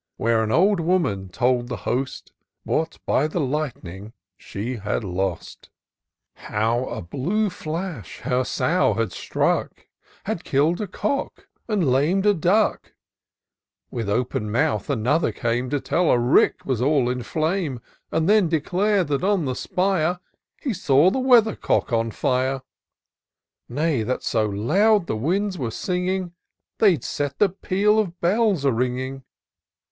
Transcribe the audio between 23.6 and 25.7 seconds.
IN SEARCH OF THE PICTURESQUE. 89 Nay, that so loud the winds were